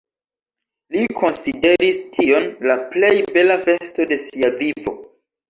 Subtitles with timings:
[0.95, 4.97] Li konsideris tion la plej bela festo de sia vivo.